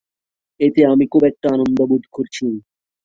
[0.59, 2.45] এতে আমি খুব একটা আনন্দ বোধ করছি।